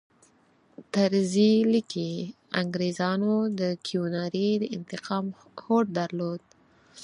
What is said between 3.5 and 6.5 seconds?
د کیوناري د انتقام هوډ درلود.